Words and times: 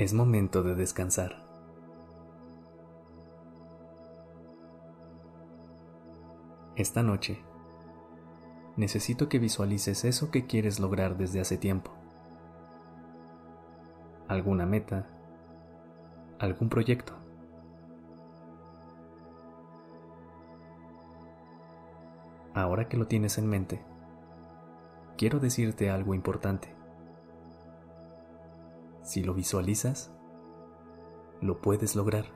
Es 0.00 0.14
momento 0.14 0.62
de 0.62 0.74
descansar. 0.74 1.44
Esta 6.74 7.02
noche, 7.02 7.44
necesito 8.78 9.28
que 9.28 9.38
visualices 9.38 10.06
eso 10.06 10.30
que 10.30 10.46
quieres 10.46 10.80
lograr 10.80 11.18
desde 11.18 11.42
hace 11.42 11.58
tiempo. 11.58 11.90
Alguna 14.26 14.64
meta, 14.64 15.06
algún 16.38 16.70
proyecto. 16.70 17.12
Ahora 22.54 22.88
que 22.88 22.96
lo 22.96 23.06
tienes 23.06 23.36
en 23.36 23.46
mente, 23.46 23.84
quiero 25.18 25.40
decirte 25.40 25.90
algo 25.90 26.14
importante. 26.14 26.79
Si 29.10 29.24
lo 29.24 29.34
visualizas, 29.34 30.14
lo 31.40 31.60
puedes 31.60 31.96
lograr. 31.96 32.26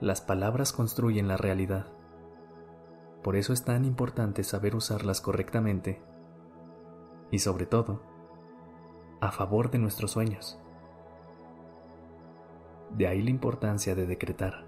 Las 0.00 0.22
palabras 0.22 0.72
construyen 0.72 1.28
la 1.28 1.36
realidad. 1.36 1.88
Por 3.22 3.36
eso 3.36 3.52
es 3.52 3.62
tan 3.62 3.84
importante 3.84 4.44
saber 4.44 4.74
usarlas 4.74 5.20
correctamente 5.20 6.00
y 7.30 7.40
sobre 7.40 7.66
todo, 7.66 8.00
a 9.20 9.30
favor 9.30 9.70
de 9.70 9.78
nuestros 9.78 10.12
sueños. 10.12 10.58
De 12.96 13.08
ahí 13.08 13.20
la 13.20 13.28
importancia 13.28 13.94
de 13.94 14.06
decretar, 14.06 14.64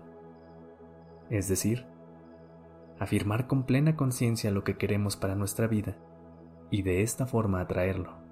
es 1.30 1.48
decir, 1.48 1.86
afirmar 2.98 3.46
con 3.46 3.62
plena 3.62 3.96
conciencia 3.96 4.50
lo 4.50 4.64
que 4.64 4.76
queremos 4.76 5.16
para 5.16 5.34
nuestra 5.34 5.66
vida 5.66 5.96
y 6.70 6.82
de 6.82 7.00
esta 7.00 7.24
forma 7.24 7.62
atraerlo. 7.62 8.25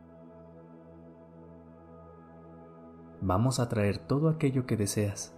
Vamos 3.27 3.59
a 3.59 3.65
atraer 3.65 3.97
todo 3.97 4.29
aquello 4.29 4.67
que 4.67 4.77
deseas, 4.77 5.35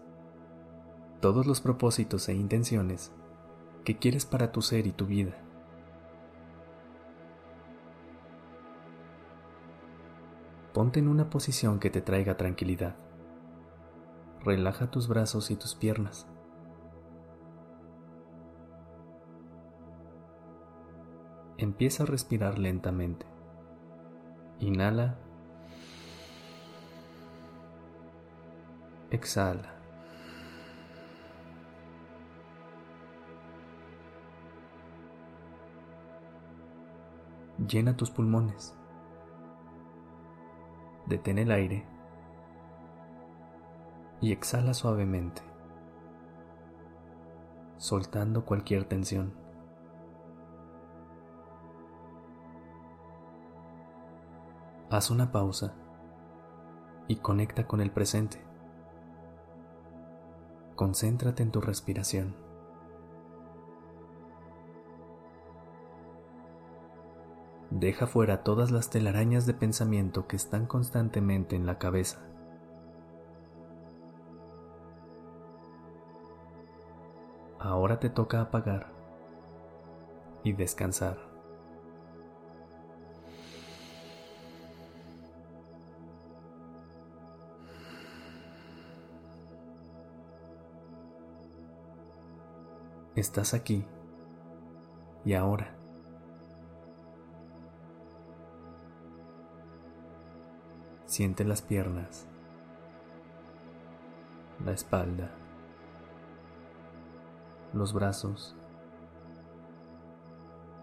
todos 1.20 1.46
los 1.46 1.60
propósitos 1.60 2.28
e 2.28 2.34
intenciones 2.34 3.12
que 3.84 3.96
quieres 3.96 4.26
para 4.26 4.50
tu 4.50 4.60
ser 4.60 4.88
y 4.88 4.92
tu 4.92 5.06
vida. 5.06 5.36
Ponte 10.74 10.98
en 10.98 11.06
una 11.06 11.30
posición 11.30 11.78
que 11.78 11.90
te 11.90 12.02
traiga 12.02 12.36
tranquilidad. 12.36 12.96
Relaja 14.44 14.90
tus 14.90 15.06
brazos 15.06 15.50
y 15.52 15.56
tus 15.56 15.76
piernas. 15.76 16.26
empieza 21.58 22.02
a 22.02 22.06
respirar 22.06 22.58
lentamente. 22.58 23.26
Inhala. 24.60 25.18
Exhala. 29.17 29.72
Llena 37.66 37.97
tus 37.97 38.10
pulmones. 38.10 38.76
Detén 41.06 41.38
el 41.38 41.50
aire 41.50 41.87
y 44.21 44.32
exhala 44.32 44.75
suavemente, 44.75 45.41
soltando 47.78 48.44
cualquier 48.44 48.84
tensión. 48.84 49.32
haz 54.88 55.10
una 55.10 55.32
pausa 55.32 55.75
y 57.09 57.16
conecta 57.16 57.66
con 57.66 57.81
el 57.81 57.91
presente. 57.91 58.45
Concéntrate 60.76 61.42
en 61.42 61.50
tu 61.50 61.62
respiración. 61.62 62.37
Deja 67.70 68.06
fuera 68.06 68.42
todas 68.42 68.70
las 68.70 68.91
telarañas 68.91 69.47
de 69.47 69.54
pensamiento 69.54 70.26
que 70.26 70.37
están 70.37 70.66
constantemente 70.66 71.56
en 71.56 71.64
la 71.64 71.78
cabeza. 71.78 72.20
Ahora 77.58 77.98
te 77.98 78.10
toca 78.10 78.43
apagar 78.43 78.93
y 80.44 80.53
descansar. 80.53 81.25
Estás 93.16 93.54
aquí 93.54 93.82
y 95.25 95.32
ahora. 95.32 95.75
Siente 101.06 101.47
las 101.47 101.62
piernas, 101.62 102.26
la 104.62 104.72
espalda, 104.72 105.31
los 107.72 107.94
brazos, 107.94 108.55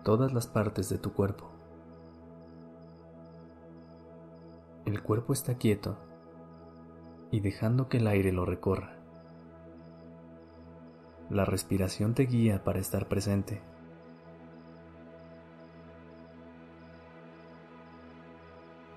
todas 0.03 0.33
las 0.33 0.47
partes 0.47 0.89
de 0.89 0.97
tu 0.97 1.13
cuerpo. 1.13 1.51
El 4.85 5.03
cuerpo 5.03 5.33
está 5.33 5.59
quieto 5.59 5.99
y 7.29 7.41
dejando 7.41 7.89
que 7.89 7.97
el 7.97 8.07
aire 8.07 8.31
lo 8.31 8.43
recorra. 8.43 9.02
La 11.29 11.45
respiración 11.45 12.13
te 12.13 12.23
guía 12.23 12.63
para 12.63 12.79
estar 12.79 13.07
presente. 13.07 13.61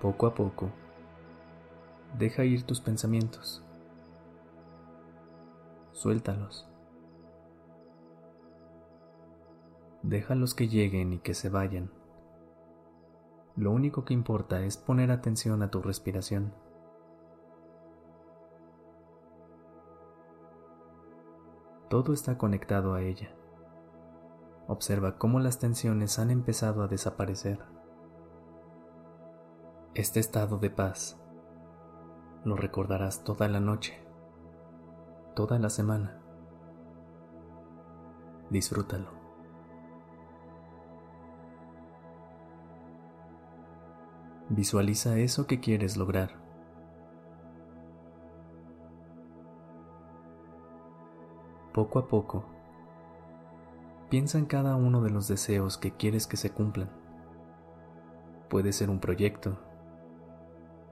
Poco 0.01 0.27
a 0.27 0.35
poco, 0.35 0.71
deja 2.17 2.43
ir 2.43 2.63
tus 2.63 2.81
pensamientos. 2.81 3.63
Suéltalos. 5.93 6.67
Déjalos 10.03 10.53
que 10.53 10.67
lleguen 10.67 11.13
y 11.13 11.19
que 11.19 11.33
se 11.33 11.49
vayan. 11.49 11.89
Lo 13.55 13.71
único 13.71 14.05
que 14.05 14.13
importa 14.13 14.61
es 14.61 14.77
poner 14.77 15.09
atención 15.09 15.63
a 15.63 15.71
tu 15.71 15.81
respiración. 15.81 16.53
Todo 21.89 22.13
está 22.13 22.37
conectado 22.37 22.93
a 22.93 23.01
ella. 23.01 23.29
Observa 24.67 25.17
cómo 25.17 25.39
las 25.39 25.59
tensiones 25.59 26.19
han 26.19 26.31
empezado 26.31 26.83
a 26.83 26.87
desaparecer. 26.87 27.59
Este 29.93 30.19
estado 30.19 30.57
de 30.57 30.69
paz 30.69 31.17
lo 32.43 32.55
recordarás 32.55 33.23
toda 33.23 33.47
la 33.47 33.61
noche, 33.61 33.97
toda 35.35 35.59
la 35.59 35.69
semana. 35.69 36.19
Disfrútalo. 38.49 39.09
Visualiza 44.49 45.17
eso 45.17 45.47
que 45.47 45.59
quieres 45.59 45.97
lograr. 45.97 46.46
Poco 51.77 51.99
a 51.99 52.07
poco, 52.07 52.43
piensa 54.09 54.39
en 54.39 54.47
cada 54.47 54.75
uno 54.75 55.03
de 55.03 55.11
los 55.11 55.27
deseos 55.27 55.77
que 55.77 55.91
quieres 55.91 56.25
que 56.25 56.35
se 56.35 56.49
cumplan. 56.49 56.89
Puede 58.49 58.73
ser 58.73 58.89
un 58.89 58.99
proyecto, 58.99 59.59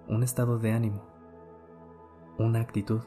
un 0.08 0.22
estado 0.22 0.60
de 0.60 0.74
ánimo, 0.74 1.02
una 2.38 2.60
actitud, 2.60 3.02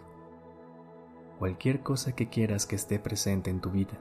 cualquier 1.38 1.84
cosa 1.84 2.16
que 2.16 2.28
quieras 2.28 2.66
que 2.66 2.74
esté 2.74 2.98
presente 2.98 3.48
en 3.48 3.60
tu 3.60 3.70
vida. 3.70 3.96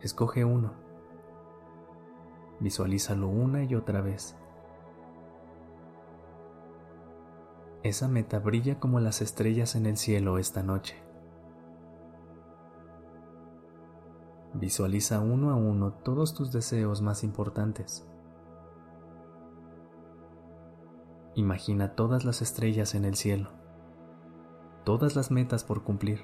Escoge 0.00 0.44
uno. 0.44 0.72
Visualízalo 2.58 3.28
una 3.28 3.62
y 3.62 3.76
otra 3.76 4.00
vez. 4.00 4.36
Esa 7.82 8.06
meta 8.06 8.38
brilla 8.38 8.78
como 8.78 9.00
las 9.00 9.22
estrellas 9.22 9.74
en 9.74 9.86
el 9.86 9.96
cielo 9.96 10.38
esta 10.38 10.62
noche. 10.62 10.94
Visualiza 14.54 15.18
uno 15.18 15.50
a 15.50 15.56
uno 15.56 15.92
todos 15.92 16.32
tus 16.32 16.52
deseos 16.52 17.02
más 17.02 17.24
importantes. 17.24 18.06
Imagina 21.34 21.96
todas 21.96 22.24
las 22.24 22.40
estrellas 22.40 22.94
en 22.94 23.04
el 23.04 23.16
cielo, 23.16 23.50
todas 24.84 25.16
las 25.16 25.32
metas 25.32 25.64
por 25.64 25.82
cumplir. 25.82 26.22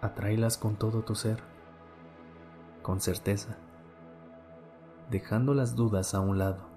Atráelas 0.00 0.58
con 0.58 0.76
todo 0.76 1.02
tu 1.02 1.16
ser, 1.16 1.42
con 2.82 3.00
certeza, 3.00 3.56
dejando 5.10 5.54
las 5.54 5.74
dudas 5.74 6.14
a 6.14 6.20
un 6.20 6.38
lado. 6.38 6.71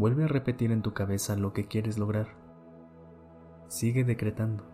Vuelve 0.00 0.24
a 0.24 0.28
repetir 0.28 0.72
en 0.72 0.80
tu 0.80 0.94
cabeza 0.94 1.36
lo 1.36 1.52
que 1.52 1.68
quieres 1.68 1.98
lograr. 1.98 2.28
Sigue 3.68 4.02
decretando. 4.02 4.64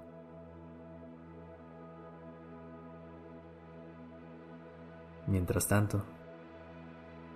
Mientras 5.27 5.67
tanto, 5.67 6.05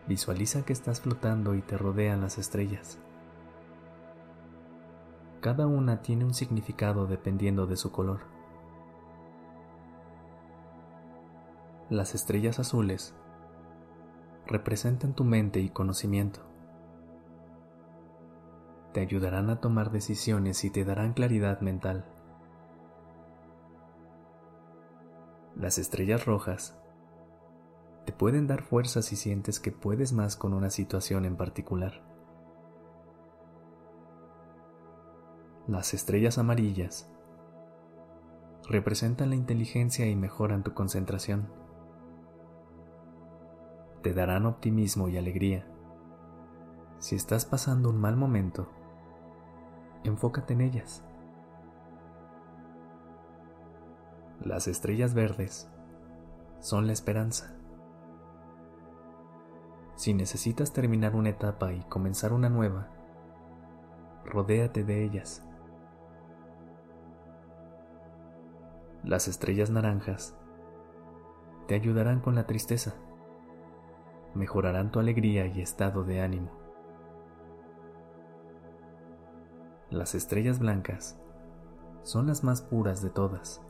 visualiza 0.07 0.65
que 0.65 0.73
estás 0.73 1.01
flotando 1.01 1.57
y 1.57 1.63
te 1.63 1.77
rodean 1.77 2.21
las 2.21 2.39
estrellas. 2.39 3.01
Cada 5.41 5.67
una 5.67 6.01
tiene 6.01 6.25
un 6.25 6.33
significado 6.33 7.09
dependiendo 7.09 7.67
de 7.67 7.77
su 7.77 7.91
color. 7.91 8.21
Las 11.89 12.15
estrellas 12.15 12.61
azules 12.61 13.17
representan 14.47 15.13
tu 15.13 15.25
mente 15.25 15.59
y 15.59 15.71
conocimiento. 15.71 16.50
Te 18.93 19.01
ayudarán 19.01 19.51
a 19.51 19.61
tomar 19.61 19.91
decisiones 19.93 20.65
y 20.65 20.71
te 20.71 20.85
darán 20.85 21.13
claridad 21.13 21.61
mental. 21.61 22.05
Las 25.55 25.79
estrellas 25.79 26.25
rojas 26.27 26.77
te 28.05 28.13
pueden 28.13 28.47
dar 28.47 28.63
fuerza 28.63 29.03
si 29.03 29.15
sientes 29.15 29.61
que 29.61 29.71
puedes 29.71 30.13
más 30.13 30.35
con 30.35 30.55
una 30.55 30.71
situación 30.71 31.25
en 31.25 31.37
particular. 31.37 32.03
Las 35.69 35.95
estrellas 35.95 36.39
amarillas 36.39 37.09
representan 38.69 39.31
la 39.31 39.37
inteligencia 39.37 40.07
y 40.07 40.17
mejoran 40.17 40.65
tu 40.65 40.75
concentración. 40.75 41.49
Te 44.03 44.15
darán 44.15 44.47
optimismo 44.47 45.09
y 45.09 45.17
alegría. 45.17 45.69
Si 46.99 47.15
estás 47.15 47.45
pasando 47.45 47.91
un 47.91 48.01
mal 48.01 48.17
momento, 48.17 48.69
enfócate 50.05 50.55
en 50.55 50.61
ellas. 50.63 51.05
Las 54.41 54.69
estrellas 54.69 55.13
verdes 55.13 55.69
son 56.61 56.87
la 56.87 56.93
esperanza. 56.93 57.55
Si 59.97 60.15
necesitas 60.15 60.73
terminar 60.73 61.15
una 61.15 61.29
etapa 61.29 61.73
y 61.73 61.81
comenzar 61.83 62.33
una 62.33 62.49
nueva, 62.49 62.89
rodéate 64.25 64.83
de 64.83 65.05
ellas. 65.05 65.45
Las 69.05 69.29
estrellas 69.29 69.71
naranjas 69.71 70.35
te 71.67 71.75
ayudarán 71.75 72.21
con 72.21 72.35
la 72.35 72.47
tristeza, 72.47 72.95
mejorarán 74.35 74.91
tu 74.91 75.01
alegría 75.01 75.47
y 75.47 75.61
estado 75.61 76.05
de 76.05 76.23
ánimo. 76.23 76.60
Las 79.91 80.15
estrellas 80.15 80.61
blancas 80.61 81.19
son 82.05 82.29
las 82.29 82.45
más 82.45 82.63
puras 82.63 83.03
de 83.03 83.11
todas 83.11 83.61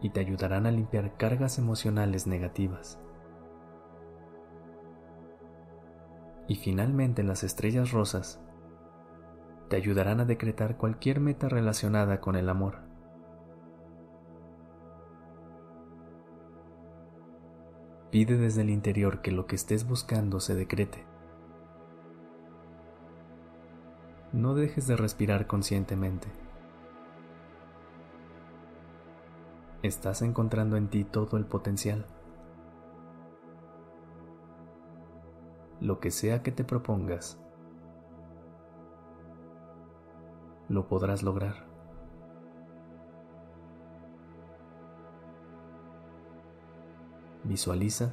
y 0.00 0.08
te 0.08 0.20
ayudarán 0.20 0.64
a 0.64 0.70
limpiar 0.70 1.18
cargas 1.18 1.58
emocionales 1.58 2.26
negativas. 2.26 2.98
Y 6.48 6.56
finalmente 6.56 7.22
las 7.22 7.44
estrellas 7.44 7.90
rosas 7.90 8.40
te 9.68 9.76
ayudarán 9.76 10.20
a 10.20 10.24
decretar 10.24 10.78
cualquier 10.78 11.20
meta 11.20 11.50
relacionada 11.50 12.22
con 12.22 12.34
el 12.34 12.48
amor. 12.48 12.78
Pide 18.10 18.38
desde 18.38 18.62
el 18.62 18.70
interior 18.70 19.20
que 19.20 19.32
lo 19.32 19.46
que 19.46 19.56
estés 19.56 19.86
buscando 19.86 20.40
se 20.40 20.54
decrete. 20.54 21.15
No 24.36 24.54
dejes 24.54 24.86
de 24.86 24.96
respirar 24.96 25.48
conscientemente. 25.48 26.28
Estás 29.82 30.22
encontrando 30.22 30.76
en 30.76 30.88
ti 30.88 31.02
todo 31.02 31.36
el 31.36 31.44
potencial. 31.44 32.06
lo 35.80 36.00
que 36.00 36.10
sea 36.10 36.42
que 36.42 36.52
te 36.52 36.64
propongas, 36.64 37.38
lo 40.68 40.88
podrás 40.88 41.22
lograr. 41.22 41.66
Visualiza 47.44 48.12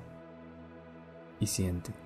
y 1.39 1.47
siente. 1.47 2.02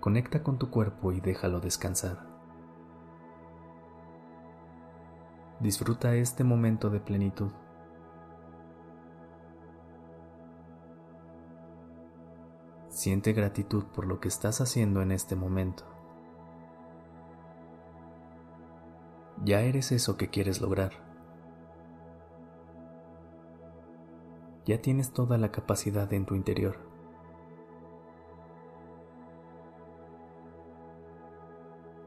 Conecta 0.00 0.42
con 0.42 0.58
tu 0.58 0.70
cuerpo 0.70 1.12
y 1.12 1.20
déjalo 1.20 1.60
descansar. 1.60 2.26
Disfruta 5.60 6.14
este 6.14 6.44
momento 6.44 6.88
de 6.88 7.00
plenitud. 7.00 7.50
Siente 12.90 13.32
gratitud 13.32 13.84
por 13.86 14.06
lo 14.06 14.20
que 14.20 14.28
estás 14.28 14.60
haciendo 14.60 15.02
en 15.02 15.10
este 15.10 15.34
momento. 15.34 15.84
Ya 19.44 19.60
eres 19.60 19.92
eso 19.92 20.16
que 20.16 20.30
quieres 20.30 20.60
lograr. 20.60 20.92
Ya 24.64 24.80
tienes 24.82 25.12
toda 25.12 25.38
la 25.38 25.50
capacidad 25.50 26.12
en 26.12 26.26
tu 26.26 26.34
interior. 26.34 26.97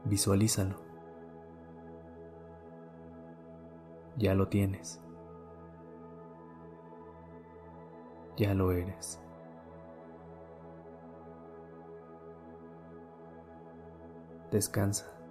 Visualízalo. 0.04 0.76
Ya 4.16 4.34
lo 4.34 4.48
tienes. 4.48 5.00
Ya 8.36 8.54
lo 8.54 8.72
eres. 8.72 9.20
Descansa. 14.50 15.21